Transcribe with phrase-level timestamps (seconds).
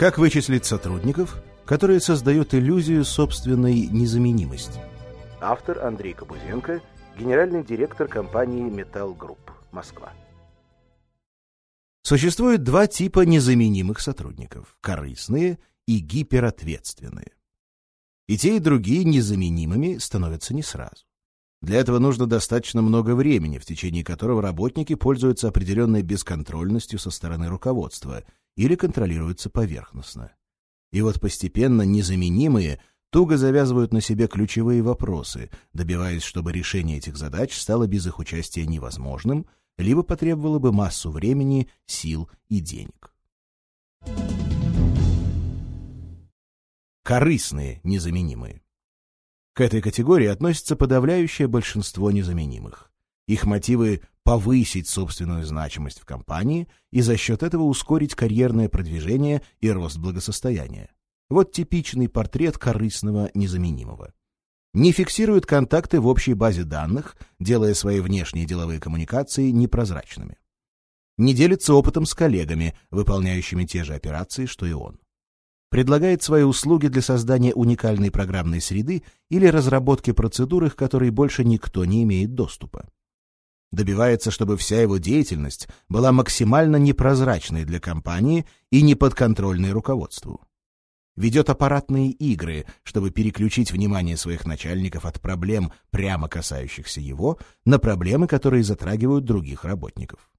[0.00, 4.80] Как вычислить сотрудников, которые создают иллюзию собственной незаменимости?
[5.42, 6.80] Автор Андрей Кобузенко,
[7.18, 10.14] генеральный директор компании «Металл Групп», Москва.
[12.02, 17.32] Существует два типа незаменимых сотрудников– корыстные и гиперответственные.
[18.26, 21.04] И те, и другие незаменимыми становятся не сразу.
[21.60, 27.48] Для этого нужно достаточно много времени, в течение которого работники пользуются определенной бесконтрольностью со стороны
[27.48, 28.24] руководства
[28.56, 30.32] или контролируются поверхностно.
[30.92, 37.56] И вот постепенно незаменимые туго завязывают на себе ключевые вопросы, добиваясь, чтобы решение этих задач
[37.56, 39.46] стало без их участия невозможным,
[39.78, 43.14] либо потребовало бы массу времени, сил и денег.
[47.02, 48.62] Корыстные незаменимые.
[49.54, 52.92] К этой категории относится подавляющее большинство незаменимых.
[53.26, 59.68] Их мотивы— повысить собственную значимость в компании и за счет этого ускорить карьерное продвижение и
[59.68, 60.92] рост благосостояния.
[61.28, 64.14] Вот типичный портрет корыстного незаменимого.
[64.72, 70.38] Не фиксирует контакты в общей базе данных, делая свои внешние деловые коммуникации непрозрачными.
[71.18, 75.00] Не делится опытом с коллегами, выполняющими те же операции, что и он
[75.70, 81.84] предлагает свои услуги для создания уникальной программной среды или разработки процедуры, к которой больше никто
[81.84, 82.88] не имеет доступа.
[83.72, 90.40] Добивается, чтобы вся его деятельность была максимально непрозрачной для компании и неподконтрольной руководству.
[91.16, 98.26] Ведет аппаратные игры, чтобы переключить внимание своих начальников от проблем, прямо касающихся его, на проблемы,
[98.26, 100.30] которые затрагивают других работников.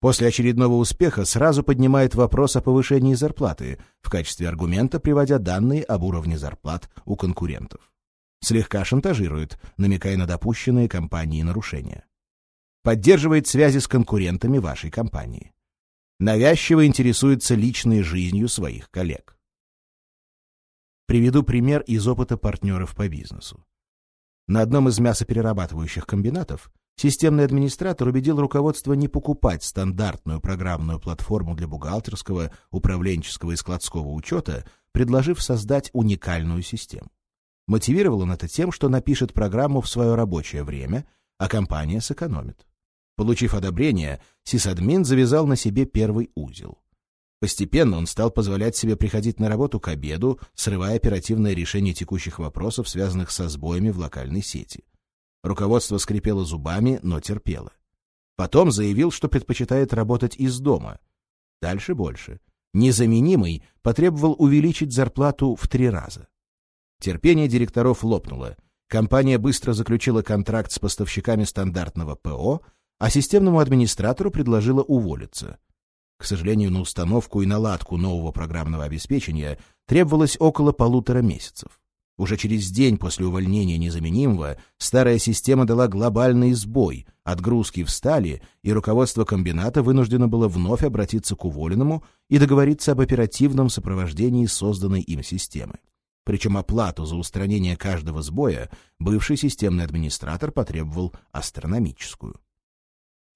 [0.00, 6.02] После очередного успеха сразу поднимает вопрос о повышении зарплаты, в качестве аргумента приводя данные об
[6.04, 7.93] уровне зарплат у конкурентов.
[8.44, 12.04] Слегка шантажирует, намекая на допущенные компанией нарушения.
[12.82, 15.54] Поддерживает связи с конкурентами вашей компании.
[16.20, 19.38] Навязчиво интересуется личной жизнью своих коллег.
[21.06, 23.64] Приведу пример из опыта партнеров по бизнесу.
[24.46, 31.66] На одном из мясоперерабатывающих комбинатов Системный администратор убедил руководство не покупать стандартную программную платформу для
[31.66, 37.10] бухгалтерского, управленческого и складского учета, предложив создать уникальную систему.
[37.66, 41.06] Мотивировал он это тем, что напишет программу в свое рабочее время,
[41.38, 42.66] а компания сэкономит.
[43.16, 46.78] Получив одобрение, сисадмин завязал на себе первый узел.
[47.40, 52.88] Постепенно он стал позволять себе приходить на работу к обеду, срывая оперативное решение текущих вопросов,
[52.88, 54.84] связанных со сбоями в локальной сети.
[55.42, 57.72] Руководство скрипело зубами, но терпело.
[58.36, 61.00] Потом заявил, что предпочитает работать из дома.
[61.60, 62.40] Дальше больше.
[62.72, 66.28] Незаменимый потребовал увеличить зарплату в три раза.
[67.04, 68.56] Терпение директоров лопнуло.
[68.88, 72.62] Компания быстро заключила контракт с поставщиками стандартного ПО,
[72.98, 75.58] а системному администратору предложила уволиться.
[76.16, 81.78] К сожалению, на установку и наладку нового программного обеспечения требовалось около полутора месяцев.
[82.16, 89.26] Уже через день после увольнения незаменимого старая система дала глобальный сбой, отгрузки встали, и руководство
[89.26, 95.74] комбината вынуждено было вновь обратиться к уволенному и договориться об оперативном сопровождении созданной им системы.
[96.24, 102.40] Причем оплату за устранение каждого сбоя бывший системный администратор потребовал астрономическую.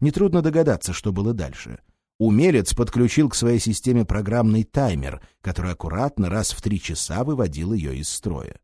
[0.00, 1.80] Нетрудно догадаться, что было дальше.
[2.18, 7.96] Умелец подключил к своей системе программный таймер, который аккуратно раз в три часа выводил ее
[7.96, 8.58] из строя.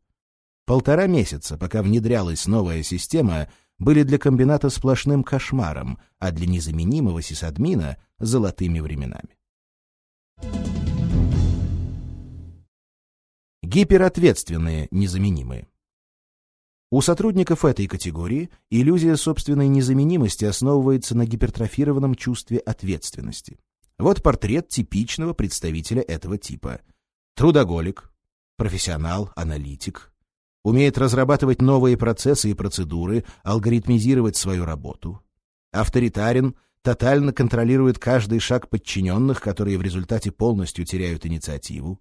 [0.65, 3.47] Полтора месяца, пока внедрялась новая система,
[3.77, 9.37] были для комбината сплошным кошмаром, а для незаменимого сисадмина— золотыми временами.
[13.65, 15.67] Гиперответственные незаменимые.
[16.91, 23.57] У сотрудников этой категории иллюзия собственной незаменимости основывается на гипертрофированном чувстве ответственности.
[23.97, 26.81] Вот портрет типичного представителя этого типа.
[27.33, 28.13] Трудоголик,
[28.55, 30.13] профессионал, аналитик,
[30.63, 35.23] умеет разрабатывать новые процессы и процедуры, алгоритмизировать свою работу.
[35.71, 41.99] Авторитарен, тотально контролирует каждый шаг подчиненных, которые в результате полностью теряют инициативу.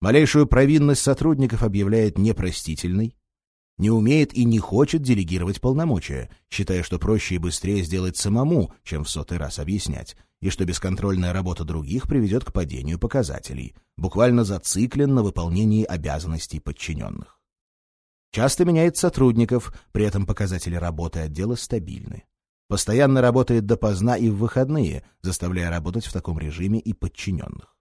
[0.00, 3.16] Малейшую провинность сотрудников объявляет непростительной.
[3.78, 9.04] Не умеет и не хочет делегировать полномочия, считая, что проще и быстрее сделать самому, чем
[9.04, 15.14] в сотый раз объяснять, и что бесконтрольная работа других приведет к падению показателей, буквально зациклен
[15.14, 17.40] на выполнении обязанностей подчиненных.
[18.30, 22.24] Часто меняет сотрудников, при этом показатели работы отдела стабильны.
[22.68, 27.73] Постоянно работает допоздна и в выходные, заставляя работать в таком режиме и подчиненных.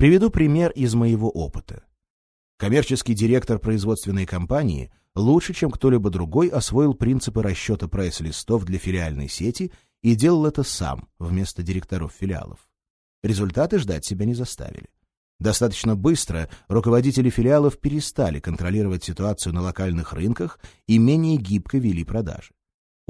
[0.00, 1.84] Приведу пример из моего опыта.
[2.56, 9.72] Коммерческий директор производственной компании лучше, чем кто-либо другой, освоил принципы расчета прайс-листов для филиальной сети
[10.00, 12.66] и делал это сам, вместо директоров филиалов.
[13.22, 14.88] Результаты ждать себя не заставили.
[15.38, 22.52] Достаточно быстро руководители филиалов перестали контролировать ситуацию на локальных рынках и менее гибко вели продажи.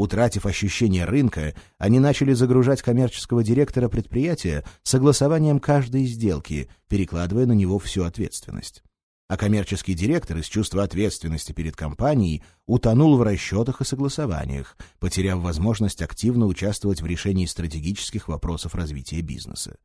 [0.00, 7.78] Утратив ощущение рынка, они начали загружать коммерческого директора предприятия согласованием каждой сделки, перекладывая на него
[7.78, 8.82] всю ответственность.
[9.28, 16.00] А коммерческий директор из чувства ответственности перед компанией утонул в расчетах и согласованиях, потеряв возможность
[16.00, 19.76] активно участвовать в решении стратегических вопросов развития бизнеса.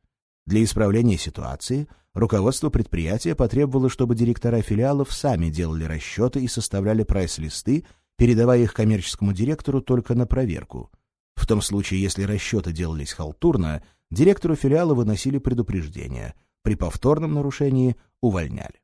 [0.46, 7.84] Для исправления ситуации руководство предприятия потребовало, чтобы директора филиалов сами делали расчеты и составляли прайс-листы,
[8.18, 10.92] передавая их коммерческому директору только на проверку.
[11.36, 16.34] В том случае, если расчеты делались халтурно, директору филиала выносили предупреждение,
[16.64, 18.82] при повторном нарушении увольняли.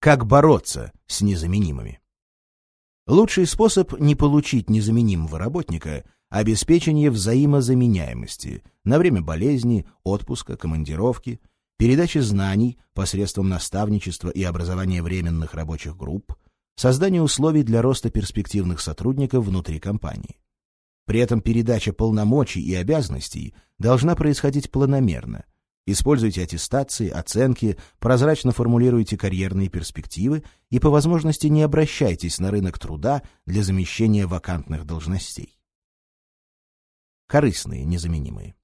[0.00, 2.00] Как бороться с незаменимыми?
[3.06, 11.40] Лучший способ не получить незаменимого работника— обеспечение взаимозаменяемости на время болезни, отпуска, командировки,
[11.76, 16.34] передачи знаний посредством наставничества и образования временных рабочих групп,
[16.76, 20.40] создание условий для роста перспективных сотрудников внутри компании.
[21.06, 25.44] При этом передача полномочий и обязанностей должна происходить планомерно.
[25.88, 33.22] Используйте аттестации, оценки, прозрачно формулируйте карьерные перспективы и по возможности не обращайтесь на рынок труда
[33.44, 35.56] для замещения вакантных должностей
[37.26, 38.54] корыстные незаменимые.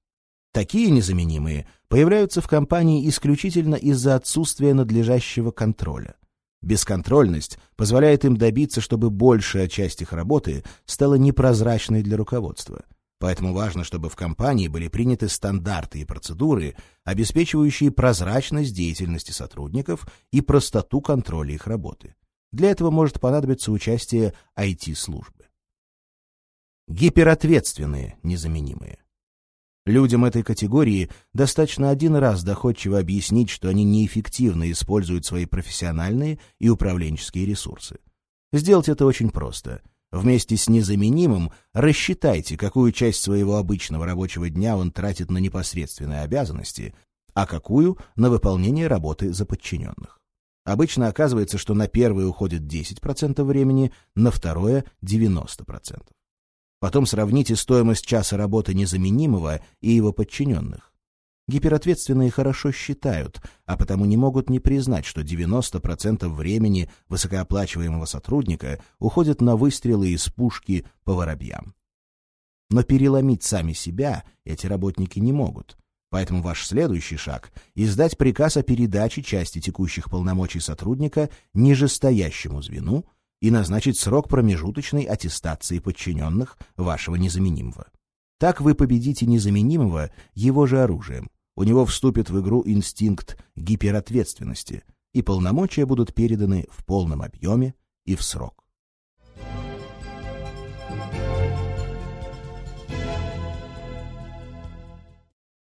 [0.53, 6.15] Такие незаменимые появляются в компании исключительно из-за отсутствия надлежащего контроля.
[6.61, 12.85] Бесконтрольность позволяет им добиться, чтобы большая часть их работы стала непрозрачной для руководства.
[13.19, 20.39] Поэтому важно, чтобы в компании были приняты стандарты и процедуры, обеспечивающие прозрачность деятельности сотрудников и
[20.41, 22.15] простоту контроля их работы.
[22.51, 25.43] Для этого может понадобиться участие IT-службы
[26.87, 29.02] гиперответственные незаменимые.
[29.85, 36.69] Людям этой категории достаточно один раз доходчиво объяснить, что они неэффективно используют свои профессиональные и
[36.69, 37.99] управленческие ресурсы.
[38.53, 39.81] Сделать это очень просто.
[40.11, 46.93] Вместе с незаменимым рассчитайте, какую часть своего обычного рабочего дня он тратит на непосредственные обязанности,
[47.33, 50.21] а какую— на выполнение работы за подчиненных.
[50.65, 56.03] Обычно оказывается, что на первое уходит 10% времени, на второе— 90%.
[56.83, 60.91] Потом сравните стоимость часа работы незаменимого и его подчиненных.
[61.47, 69.39] Гиперответственные хорошо считают, а потому не могут не признать, что 90% времени высокооплачиваемого сотрудника уходит
[69.39, 71.73] на выстрелы из пушки по воробьям.
[72.69, 75.77] Но переломить сами себя эти работники не могут.
[76.09, 83.05] Поэтому ваш следующий шаг— издать приказ о передаче части текущих полномочий сотрудника нижестоящему звену
[83.43, 87.87] и назначить срок промежуточной аттестации подчиненных вашего незаменимого.
[88.39, 91.29] Так вы победите незаменимого его же оружием.
[91.57, 97.75] У него вступит в игру инстинкт гиперответственности, и полномочия будут переданы в полном объеме
[98.05, 98.63] и в срок.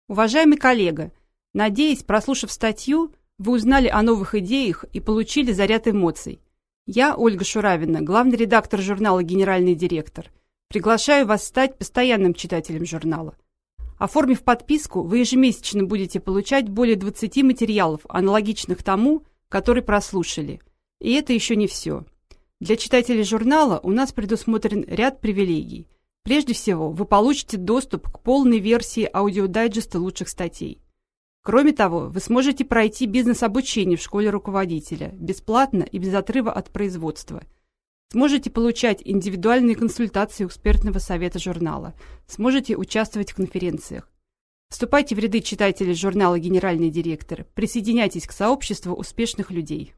[0.10, 1.14] Уважаемый коллега,
[1.54, 6.42] надеюсь, прослушав статью, вы узнали о новых идеях и получили заряд эмоций.
[6.94, 10.30] Я, Ольга Шуравина, главный редактор журнала «Генеральный директор».
[10.68, 13.38] Приглашаю вас стать постоянным читателем журнала.
[13.98, 20.60] Оформив подписку, вы ежемесячно будете получать более 20 материалов, аналогичных тому, который прослушали.
[21.00, 22.04] И это еще не все.
[22.60, 25.88] Для читателей журнала у нас предусмотрен ряд привилегий.
[26.24, 30.81] Прежде всего, вы получите доступ к полной версии аудиодайджеста лучших статей.
[31.44, 37.44] Кроме того, вы сможете пройти бизнес-обучение в школе руководителя бесплатно и без отрыва от производства.
[38.12, 41.96] Сможете получать индивидуальные консультации у экспертного совета журнала.
[42.28, 44.12] Сможете участвовать в конференциях.
[44.70, 47.46] Вступайте в ряды читателей журнала «Генеральный директор».
[47.56, 49.94] Присоединяйтесь к сообществу успешных людей.